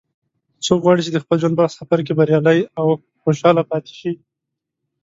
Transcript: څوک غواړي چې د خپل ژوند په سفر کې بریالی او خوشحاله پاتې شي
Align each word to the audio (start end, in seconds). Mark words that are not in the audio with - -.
څوک 0.65 0.79
غواړي 0.85 1.01
چې 1.05 1.11
د 1.13 1.17
خپل 1.23 1.37
ژوند 1.41 1.55
په 1.59 1.65
سفر 1.77 1.99
کې 2.05 2.13
بریالی 2.19 2.59
او 2.79 2.87
خوشحاله 3.21 3.63
پاتې 3.69 3.93
شي 3.99 4.11